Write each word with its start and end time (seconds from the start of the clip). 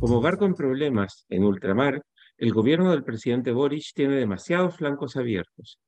Como 0.00 0.20
barco 0.20 0.44
en 0.44 0.54
problemas 0.54 1.24
en 1.30 1.42
ultramar, 1.42 2.02
el 2.36 2.52
gobierno 2.52 2.90
del 2.90 3.02
presidente 3.02 3.50
Boric 3.52 3.94
tiene 3.94 4.16
demasiados 4.16 4.76
flancos 4.76 5.16
abiertos. 5.16 5.78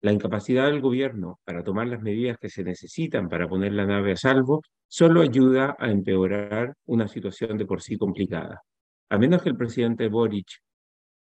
La 0.00 0.10
incapacidad 0.10 0.66
del 0.66 0.80
gobierno 0.80 1.38
para 1.44 1.62
tomar 1.62 1.86
las 1.86 2.00
medidas 2.00 2.38
que 2.38 2.48
se 2.48 2.64
necesitan 2.64 3.28
para 3.28 3.46
poner 3.46 3.74
la 3.74 3.84
nave 3.84 4.12
a 4.12 4.16
salvo 4.16 4.62
solo 4.86 5.20
ayuda 5.20 5.76
a 5.78 5.90
empeorar 5.90 6.72
una 6.86 7.08
situación 7.08 7.58
de 7.58 7.66
por 7.66 7.82
sí 7.82 7.98
complicada. 7.98 8.62
A 9.10 9.18
menos 9.18 9.42
que 9.42 9.50
el 9.50 9.56
presidente 9.56 10.08
Boric 10.08 10.48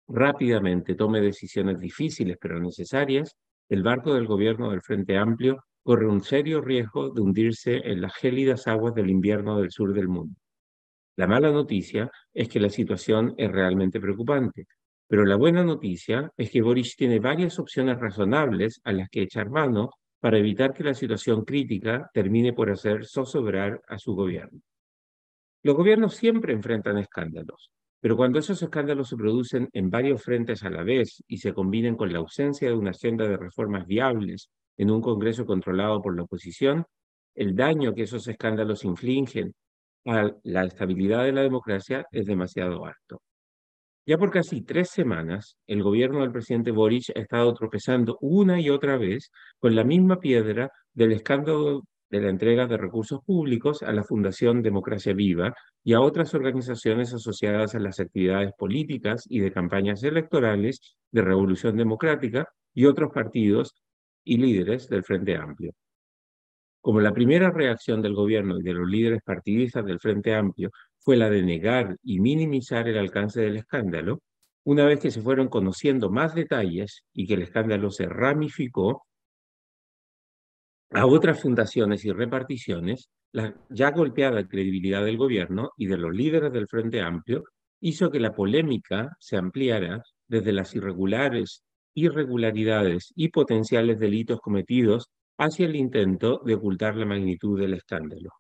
rápidamente 0.10 0.96
tome 0.96 1.22
decisiones 1.22 1.80
difíciles 1.80 2.38
pero 2.40 2.60
necesarias, 2.60 3.38
el 3.70 3.82
barco 3.82 4.14
del 4.14 4.28
gobierno 4.28 4.72
del 4.72 4.82
Frente 4.82 5.18
Amplio 5.18 5.64
corre 5.84 6.08
un 6.08 6.22
serio 6.22 6.60
riesgo 6.60 7.12
de 7.12 7.22
hundirse 7.22 7.78
en 7.78 8.02
las 8.02 8.14
gélidas 8.16 8.68
aguas 8.68 8.94
del 8.94 9.10
invierno 9.10 9.58
del 9.58 9.72
sur 9.72 9.94
del 9.94 10.10
mundo. 10.10 10.36
La 11.18 11.28
mala 11.28 11.52
noticia 11.52 12.12
es 12.34 12.50
que 12.50 12.60
la 12.60 12.70
situación 12.70 13.34
es 13.38 13.52
realmente 13.52 14.02
preocupante, 14.02 14.68
pero 15.08 15.24
la 15.24 15.38
buena 15.38 15.64
noticia 15.64 16.32
es 16.36 16.50
que 16.50 16.62
Boris 16.62 16.96
tiene 16.96 17.20
varias 17.20 17.58
opciones 17.60 18.00
razonables 18.00 18.82
a 18.84 18.92
las 18.92 19.10
que 19.10 19.22
echar 19.22 19.50
mano 19.50 19.92
para 20.20 20.40
evitar 20.40 20.74
que 20.74 20.84
la 20.84 20.94
situación 20.94 21.46
crítica 21.46 22.10
termine 22.14 22.52
por 22.52 22.70
hacer 22.70 23.06
zozobrar 23.06 23.82
a 23.88 23.98
su 23.98 24.16
gobierno. 24.16 24.60
Los 25.64 25.76
gobiernos 25.76 26.16
siempre 26.16 26.54
enfrentan 26.54 26.98
escándalos, 26.98 27.72
pero 28.02 28.18
cuando 28.18 28.40
esos 28.40 28.62
escándalos 28.62 29.10
se 29.10 29.16
producen 29.16 29.70
en 29.72 29.90
varios 29.90 30.22
frentes 30.22 30.64
a 30.64 30.70
la 30.70 30.84
vez 30.84 31.24
y 31.28 31.38
se 31.38 31.54
combinen 31.54 31.96
con 31.96 32.12
la 32.12 32.20
ausencia 32.20 32.68
de 32.68 32.76
una 32.76 32.92
agenda 32.92 33.28
de 33.28 33.38
reformas 33.38 33.86
viables 33.88 34.50
en 34.78 34.92
un 34.92 35.02
Congreso 35.02 35.46
controlado 35.46 36.02
por 36.02 36.16
la 36.16 36.24
oposición, 36.24 36.86
el 37.36 37.56
daño 37.56 37.94
que 37.94 38.04
esos 38.04 38.28
escándalos 38.28 38.84
infligen 38.84 39.54
la 40.06 40.64
estabilidad 40.64 41.24
de 41.24 41.32
la 41.34 41.42
democracia 41.42 42.06
es 42.12 42.26
demasiado 42.26 42.86
alto. 42.86 43.22
Ya 44.08 44.20
por 44.20 44.30
casi 44.30 44.62
tres 44.62 44.90
semanas, 44.92 45.58
el 45.66 45.82
gobierno 45.82 46.22
del 46.22 46.32
presidente 46.32 46.70
Boric 46.70 47.12
ha 47.16 47.20
estado 47.20 47.54
tropezando 47.56 48.20
una 48.22 48.62
y 48.62 48.70
otra 48.70 48.98
vez 48.98 49.32
con 49.60 49.76
la 49.76 49.84
misma 49.84 50.20
piedra 50.20 50.70
del 50.94 51.12
escándalo 51.14 51.82
de 52.12 52.22
la 52.22 52.30
entrega 52.30 52.68
de 52.68 52.78
recursos 52.78 53.22
públicos 53.26 53.82
a 53.82 53.92
la 53.92 54.04
Fundación 54.04 54.62
Democracia 54.62 55.14
Viva 55.14 55.56
y 55.84 55.94
a 55.94 56.02
otras 56.02 56.36
organizaciones 56.36 57.14
asociadas 57.16 57.74
a 57.74 57.80
las 57.80 58.00
actividades 58.00 58.52
políticas 58.58 59.24
y 59.28 59.40
de 59.40 59.52
campañas 59.52 60.04
electorales 60.04 60.82
de 61.12 61.22
Revolución 61.24 61.76
Democrática 61.76 62.48
y 62.76 62.86
otros 62.86 63.12
partidos 63.12 63.74
y 64.24 64.38
líderes 64.38 64.88
del 64.88 65.04
Frente 65.04 65.36
Amplio. 65.36 65.72
Como 66.86 67.02
la 67.02 67.14
primera 67.14 67.50
reacción 67.50 68.04
del 68.04 68.14
gobierno 68.14 68.60
y 68.60 68.62
de 68.62 68.76
los 68.76 68.88
líderes 68.88 69.24
partidistas 69.24 69.84
del 69.86 70.00
Frente 70.00 70.36
Amplio 70.36 70.70
fue 71.00 71.18
la 71.18 71.32
de 71.32 71.42
negar 71.42 71.98
y 72.04 72.20
minimizar 72.20 72.88
el 72.88 73.00
alcance 73.00 73.42
del 73.42 73.58
escándalo, 73.58 74.20
una 74.66 74.86
vez 74.86 75.00
que 75.00 75.10
se 75.10 75.20
fueron 75.20 75.48
conociendo 75.48 76.12
más 76.12 76.36
detalles 76.36 77.04
y 77.12 77.26
que 77.26 77.34
el 77.34 77.42
escándalo 77.42 77.90
se 77.90 78.06
ramificó 78.06 79.04
a 80.92 81.08
otras 81.08 81.42
fundaciones 81.42 82.06
y 82.06 82.12
reparticiones, 82.12 83.10
la 83.32 83.56
ya 83.72 83.90
golpeada 83.90 84.48
credibilidad 84.48 85.04
del 85.04 85.18
gobierno 85.18 85.72
y 85.78 85.88
de 85.88 85.98
los 85.98 86.14
líderes 86.14 86.54
del 86.54 86.68
Frente 86.68 87.02
Amplio 87.02 87.46
hizo 87.80 88.12
que 88.12 88.20
la 88.20 88.36
polémica 88.36 89.18
se 89.20 89.38
ampliara 89.38 90.04
desde 90.28 90.54
las 90.54 90.76
irregulares, 90.76 91.64
irregularidades 91.96 93.12
y 93.16 93.30
potenciales 93.30 93.98
delitos 93.98 94.40
cometidos 94.40 95.10
hacia 95.38 95.66
el 95.66 95.76
intento 95.76 96.42
de 96.46 96.56
ocultar 96.56 96.96
la 96.96 97.06
magnitud 97.06 97.60
del 97.60 97.74
escándalo, 97.74 98.32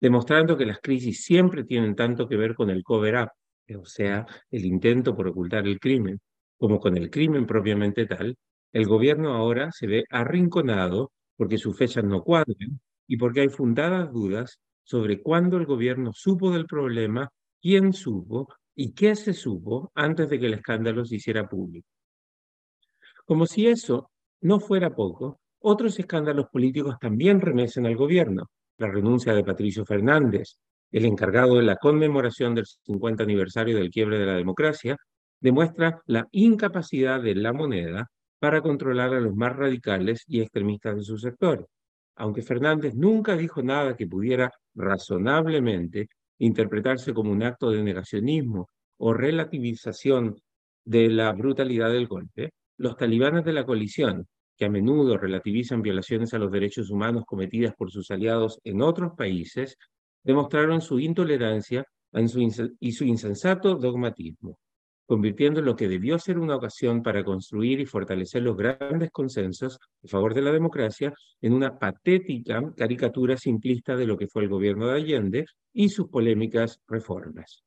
demostrando 0.00 0.56
que 0.56 0.66
las 0.66 0.80
crisis 0.80 1.24
siempre 1.24 1.64
tienen 1.64 1.94
tanto 1.94 2.28
que 2.28 2.36
ver 2.36 2.54
con 2.54 2.70
el 2.70 2.82
cover-up, 2.82 3.30
o 3.78 3.84
sea, 3.84 4.26
el 4.50 4.64
intento 4.64 5.14
por 5.16 5.28
ocultar 5.28 5.66
el 5.66 5.78
crimen, 5.78 6.20
como 6.58 6.80
con 6.80 6.96
el 6.96 7.10
crimen 7.10 7.46
propiamente 7.46 8.06
tal, 8.06 8.36
el 8.72 8.86
gobierno 8.86 9.34
ahora 9.34 9.70
se 9.72 9.86
ve 9.86 10.04
arrinconado 10.10 11.12
porque 11.36 11.58
sus 11.58 11.76
fechas 11.76 12.04
no 12.04 12.22
cuadran 12.22 12.80
y 13.06 13.16
porque 13.16 13.40
hay 13.40 13.48
fundadas 13.48 14.12
dudas 14.12 14.60
sobre 14.84 15.22
cuándo 15.22 15.56
el 15.56 15.66
gobierno 15.66 16.12
supo 16.12 16.50
del 16.50 16.66
problema, 16.66 17.28
quién 17.60 17.92
supo 17.92 18.48
y 18.74 18.92
qué 18.92 19.16
se 19.16 19.32
supo 19.32 19.90
antes 19.94 20.28
de 20.28 20.38
que 20.38 20.46
el 20.46 20.54
escándalo 20.54 21.04
se 21.04 21.16
hiciera 21.16 21.48
público. 21.48 21.86
Como 23.24 23.46
si 23.46 23.66
eso 23.66 24.10
no 24.42 24.60
fuera 24.60 24.94
poco, 24.94 25.39
otros 25.60 25.98
escándalos 25.98 26.46
políticos 26.48 26.96
también 27.00 27.40
remesen 27.40 27.86
al 27.86 27.96
gobierno. 27.96 28.50
La 28.78 28.88
renuncia 28.88 29.34
de 29.34 29.44
Patricio 29.44 29.84
Fernández, 29.84 30.56
el 30.90 31.04
encargado 31.04 31.56
de 31.56 31.62
la 31.62 31.76
conmemoración 31.76 32.54
del 32.54 32.66
50 32.66 33.22
aniversario 33.22 33.76
del 33.76 33.90
quiebre 33.90 34.18
de 34.18 34.26
la 34.26 34.36
democracia, 34.36 34.96
demuestra 35.40 36.02
la 36.06 36.26
incapacidad 36.32 37.22
de 37.22 37.34
la 37.34 37.52
moneda 37.52 38.08
para 38.38 38.62
controlar 38.62 39.14
a 39.14 39.20
los 39.20 39.34
más 39.34 39.54
radicales 39.56 40.24
y 40.26 40.40
extremistas 40.40 40.96
de 40.96 41.02
su 41.02 41.18
sector. 41.18 41.66
Aunque 42.16 42.42
Fernández 42.42 42.94
nunca 42.94 43.36
dijo 43.36 43.62
nada 43.62 43.96
que 43.96 44.06
pudiera 44.06 44.50
razonablemente 44.74 46.08
interpretarse 46.38 47.12
como 47.14 47.30
un 47.30 47.42
acto 47.42 47.70
de 47.70 47.82
negacionismo 47.82 48.68
o 48.98 49.12
relativización 49.12 50.36
de 50.84 51.08
la 51.10 51.32
brutalidad 51.32 51.90
del 51.90 52.06
golpe, 52.06 52.52
los 52.78 52.96
talibanes 52.96 53.44
de 53.44 53.52
la 53.52 53.64
coalición, 53.64 54.26
que 54.60 54.66
a 54.66 54.68
menudo 54.68 55.16
relativizan 55.16 55.80
violaciones 55.80 56.34
a 56.34 56.38
los 56.38 56.52
derechos 56.52 56.90
humanos 56.90 57.24
cometidas 57.26 57.74
por 57.74 57.90
sus 57.90 58.10
aliados 58.10 58.60
en 58.62 58.82
otros 58.82 59.12
países, 59.16 59.78
demostraron 60.22 60.82
su 60.82 61.00
intolerancia 61.00 61.82
y 62.78 62.92
su 62.92 63.04
insensato 63.04 63.76
dogmatismo, 63.76 64.58
convirtiendo 65.06 65.62
lo 65.62 65.74
que 65.74 65.88
debió 65.88 66.18
ser 66.18 66.38
una 66.38 66.56
ocasión 66.56 67.02
para 67.02 67.24
construir 67.24 67.80
y 67.80 67.86
fortalecer 67.86 68.42
los 68.42 68.54
grandes 68.54 69.10
consensos 69.10 69.78
a 70.04 70.08
favor 70.08 70.34
de 70.34 70.42
la 70.42 70.52
democracia 70.52 71.14
en 71.40 71.54
una 71.54 71.78
patética 71.78 72.62
caricatura 72.76 73.38
simplista 73.38 73.96
de 73.96 74.06
lo 74.06 74.18
que 74.18 74.28
fue 74.28 74.42
el 74.42 74.50
gobierno 74.50 74.88
de 74.88 74.96
Allende 74.96 75.46
y 75.72 75.88
sus 75.88 76.08
polémicas 76.08 76.82
reformas. 76.86 77.64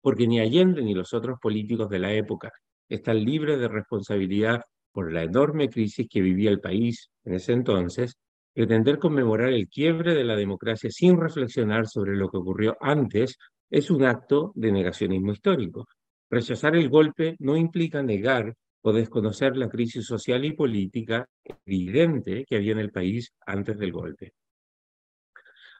Porque 0.00 0.26
ni 0.26 0.40
Allende 0.40 0.82
ni 0.82 0.94
los 0.94 1.14
otros 1.14 1.38
políticos 1.40 1.88
de 1.88 2.00
la 2.00 2.12
época 2.12 2.50
están 2.88 3.24
libres 3.24 3.60
de 3.60 3.68
responsabilidad 3.68 4.62
por 4.92 5.12
la 5.12 5.22
enorme 5.22 5.68
crisis 5.68 6.06
que 6.08 6.20
vivía 6.20 6.50
el 6.50 6.60
país 6.60 7.10
en 7.24 7.34
ese 7.34 7.52
entonces, 7.52 8.16
pretender 8.52 8.98
conmemorar 8.98 9.48
el 9.48 9.68
quiebre 9.68 10.14
de 10.14 10.24
la 10.24 10.36
democracia 10.36 10.90
sin 10.90 11.18
reflexionar 11.18 11.88
sobre 11.88 12.16
lo 12.16 12.28
que 12.28 12.36
ocurrió 12.36 12.76
antes 12.80 13.38
es 13.70 13.90
un 13.90 14.04
acto 14.04 14.52
de 14.54 14.70
negacionismo 14.70 15.32
histórico. 15.32 15.86
Rechazar 16.30 16.76
el 16.76 16.88
golpe 16.88 17.36
no 17.38 17.56
implica 17.56 18.02
negar 18.02 18.54
o 18.82 18.92
desconocer 18.92 19.56
la 19.56 19.68
crisis 19.68 20.04
social 20.04 20.44
y 20.44 20.52
política 20.52 21.26
evidente 21.64 22.44
que 22.46 22.56
había 22.56 22.72
en 22.72 22.80
el 22.80 22.90
país 22.90 23.32
antes 23.46 23.78
del 23.78 23.92
golpe. 23.92 24.34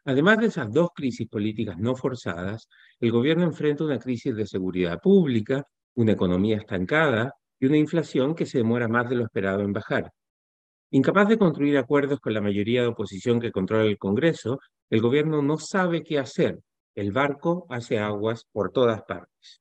Además 0.04 0.38
de 0.38 0.46
esas 0.46 0.72
dos 0.72 0.90
crisis 0.94 1.28
políticas 1.28 1.78
no 1.78 1.94
forzadas, 1.94 2.68
el 2.98 3.12
gobierno 3.12 3.44
enfrenta 3.44 3.84
una 3.84 3.98
crisis 3.98 4.34
de 4.34 4.46
seguridad 4.46 4.98
pública, 5.00 5.64
una 5.94 6.12
economía 6.12 6.56
estancada 6.56 7.34
y 7.62 7.66
una 7.66 7.78
inflación 7.78 8.34
que 8.34 8.44
se 8.44 8.58
demora 8.58 8.88
más 8.88 9.08
de 9.08 9.14
lo 9.14 9.24
esperado 9.24 9.60
en 9.60 9.72
bajar. 9.72 10.10
Incapaz 10.90 11.28
de 11.28 11.38
construir 11.38 11.78
acuerdos 11.78 12.18
con 12.18 12.34
la 12.34 12.40
mayoría 12.40 12.82
de 12.82 12.88
oposición 12.88 13.38
que 13.38 13.52
controla 13.52 13.84
el 13.84 13.98
Congreso, 13.98 14.58
el 14.90 15.00
gobierno 15.00 15.42
no 15.42 15.58
sabe 15.58 16.02
qué 16.02 16.18
hacer. 16.18 16.58
El 16.96 17.12
barco 17.12 17.66
hace 17.70 18.00
aguas 18.00 18.46
por 18.50 18.72
todas 18.72 19.02
partes. 19.04 19.60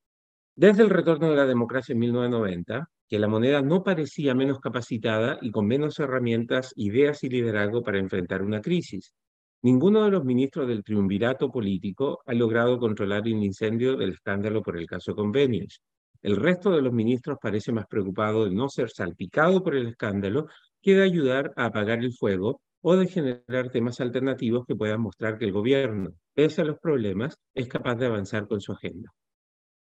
Desde 0.56 0.82
el 0.82 0.90
retorno 0.90 1.30
de 1.30 1.36
la 1.36 1.46
democracia 1.46 1.94
en 1.94 2.00
1990, 2.00 2.90
que 3.08 3.20
la 3.20 3.28
moneda 3.28 3.62
no 3.62 3.84
parecía 3.84 4.34
menos 4.34 4.60
capacitada 4.60 5.38
y 5.40 5.52
con 5.52 5.68
menos 5.68 6.00
herramientas, 6.00 6.74
ideas 6.78 7.24
y 7.24 7.30
liderazgo 7.30 7.84
para 7.84 8.00
enfrentar 8.00 8.42
una 8.42 8.62
crisis. 8.62 9.14
Ninguno 9.62 10.04
de 10.06 10.10
los 10.10 10.26
ministros 10.26 10.68
del 10.68 10.84
triunvirato 10.84 11.52
político 11.52 12.22
ha 12.26 12.34
logrado 12.34 12.80
controlar 12.80 13.28
el 13.28 13.44
incendio 13.44 13.96
del 13.96 14.14
escándalo 14.14 14.64
por 14.64 14.76
el 14.76 14.88
caso 14.88 15.14
Convenios. 15.14 15.84
El 16.22 16.36
resto 16.36 16.72
de 16.72 16.82
los 16.82 16.94
ministros 16.94 17.38
parece 17.42 17.72
más 17.72 17.88
preocupado 17.88 18.46
de 18.46 18.52
no 18.52 18.70
ser 18.70 18.90
salpicado 18.90 19.64
por 19.64 19.76
el 19.76 19.88
escándalo 19.88 20.48
que 20.82 20.96
de 20.96 21.04
ayudar 21.04 21.52
a 21.56 21.66
apagar 21.66 22.00
el 22.00 22.14
fuego 22.14 22.62
o 22.82 22.96
de 22.96 23.08
generar 23.08 23.70
temas 23.72 24.00
alternativos 24.02 24.66
que 24.66 24.76
puedan 24.76 25.02
mostrar 25.02 25.38
que 25.38 25.46
el 25.46 25.52
gobierno, 25.52 26.12
pese 26.34 26.62
a 26.62 26.66
los 26.66 26.80
problemas, 26.80 27.38
es 27.54 27.68
capaz 27.68 27.96
de 27.96 28.08
avanzar 28.08 28.48
con 28.48 28.62
su 28.62 28.72
agenda. 28.72 29.12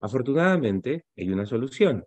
Afortunadamente, 0.02 1.06
hay 1.18 1.30
una 1.30 1.46
solución. 1.46 2.04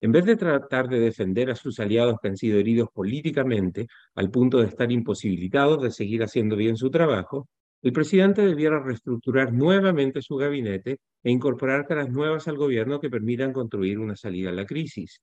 En 0.00 0.12
vez 0.12 0.24
de 0.26 0.36
tratar 0.36 0.88
de 0.88 1.00
defender 1.00 1.50
a 1.50 1.56
sus 1.56 1.80
aliados 1.80 2.18
que 2.20 2.28
han 2.28 2.36
sido 2.36 2.58
heridos 2.58 2.88
políticamente 2.92 3.86
al 4.14 4.30
punto 4.30 4.58
de 4.58 4.66
estar 4.68 4.90
imposibilitados 4.92 5.82
de 5.82 5.90
seguir 5.90 6.22
haciendo 6.22 6.56
bien 6.56 6.76
su 6.76 6.90
trabajo, 6.90 7.48
el 7.86 7.92
presidente 7.92 8.42
debiera 8.42 8.82
reestructurar 8.82 9.52
nuevamente 9.52 10.20
su 10.20 10.34
gabinete 10.34 10.98
e 11.22 11.30
incorporar 11.30 11.86
caras 11.86 12.10
nuevas 12.10 12.48
al 12.48 12.56
gobierno 12.56 12.98
que 12.98 13.08
permitan 13.08 13.52
construir 13.52 14.00
una 14.00 14.16
salida 14.16 14.48
a 14.50 14.52
la 14.52 14.66
crisis. 14.66 15.20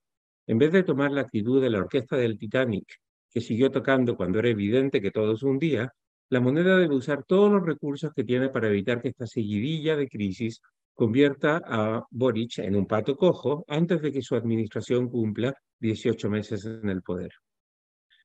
En 0.48 0.60
vez 0.60 0.72
de 0.72 0.84
tomar 0.84 1.12
la 1.12 1.20
actitud 1.20 1.62
de 1.62 1.70
la 1.70 1.80
orquesta 1.80 2.16
del 2.16 2.38
Titanic, 2.38 2.86
que 3.30 3.42
siguió 3.42 3.70
tocando 3.70 4.16
cuando 4.16 4.40
era 4.40 4.48
evidente 4.48 5.02
que 5.02 5.12
todo 5.12 5.36
se 5.36 5.46
hundía, 5.46 5.92
la 6.30 6.40
moneda 6.40 6.78
debe 6.78 6.96
usar 6.96 7.26
todos 7.26 7.52
los 7.52 7.66
recursos 7.66 8.14
que 8.16 8.24
tiene 8.24 8.48
para 8.48 8.70
evitar 8.70 9.02
que 9.02 9.10
esta 9.10 9.28
seguidilla 9.28 9.98
de 9.98 10.08
crisis 10.08 10.62
convierta 10.94 11.62
a 11.66 12.06
Boric 12.12 12.60
en 12.60 12.78
un 12.78 12.88
pato 12.88 13.18
cojo 13.18 13.66
antes 13.68 14.02
de 14.02 14.14
que 14.14 14.22
su 14.22 14.38
administración 14.38 15.10
cumpla 15.10 15.54
18 15.82 16.30
meses 16.30 16.64
en 16.64 16.88
el 16.88 17.02
poder. 17.02 17.32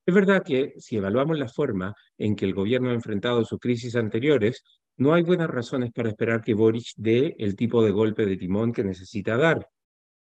Es 0.09 0.15
verdad 0.15 0.43
que 0.43 0.73
si 0.79 0.97
evaluamos 0.97 1.39
la 1.39 1.51
forma 1.51 1.95
en 2.17 2.35
que 2.35 2.47
el 2.47 2.55
gobierno 2.55 2.89
ha 2.89 2.95
enfrentado 2.95 3.45
sus 3.45 3.59
crisis 3.59 3.95
anteriores, 3.95 4.63
no 4.97 5.13
hay 5.13 5.23
buenas 5.23 5.51
razones 5.51 5.93
para 5.93 6.09
esperar 6.09 6.41
que 6.41 6.55
Boric 6.55 6.95
dé 6.97 7.35
el 7.39 7.55
tipo 7.55 7.85
de 7.85 7.91
golpe 7.91 8.25
de 8.25 8.39
timón 8.39 8.73
que 8.73 8.83
necesita 8.83 9.37
dar. 9.37 9.69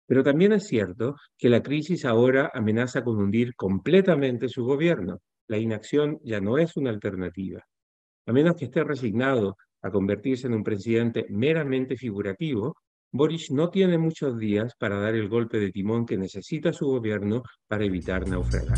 Pero 0.06 0.22
también 0.22 0.52
es 0.52 0.68
cierto 0.68 1.16
que 1.38 1.48
la 1.48 1.64
crisis 1.64 2.04
ahora 2.04 2.52
amenaza 2.54 3.06
con 3.06 3.20
hundir 3.20 3.56
completamente 3.56 4.50
su 4.50 4.66
gobierno. 4.66 5.20
La 5.48 5.58
inacción 5.58 6.20
ya 6.26 6.42
no 6.42 6.58
es 6.58 6.76
una 6.76 6.90
alternativa. 6.90 7.64
A 8.26 8.34
menos 8.34 8.58
que 8.58 8.66
esté 8.66 8.84
resignado 8.84 9.56
a 9.82 9.92
convertirse 9.92 10.48
en 10.48 10.56
un 10.56 10.64
presidente 10.66 11.26
meramente 11.30 11.96
figurativo, 11.96 12.76
Boris 13.14 13.50
no 13.50 13.70
tiene 13.70 13.98
muchos 13.98 14.38
días 14.38 14.74
para 14.78 15.00
dar 15.00 15.16
el 15.16 15.30
golpe 15.30 15.58
de 15.58 15.72
timón 15.72 16.06
que 16.06 16.18
necesita 16.18 16.74
su 16.74 16.86
gobierno 16.86 17.44
para 17.66 17.86
evitar 17.86 18.28
naufragar. 18.28 18.78